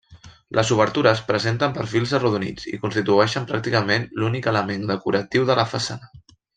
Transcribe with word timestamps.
Les 0.59 0.69
obertures 0.75 1.21
presenten 1.27 1.75
perfils 1.75 2.15
arrodonits 2.19 2.67
i 2.73 2.81
constitueixen 2.87 3.47
pràcticament 3.55 4.11
l'únic 4.23 4.53
element 4.57 4.93
decoratiu 4.95 5.51
de 5.53 5.63
la 5.65 5.69
façana. 5.77 6.15